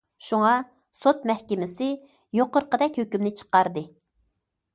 [0.27, 0.53] شۇڭا،
[1.01, 1.91] سوت مەھكىمىسى
[2.39, 3.87] يۇقىرىقىدەك ھۆكۈمنى چىقاردى.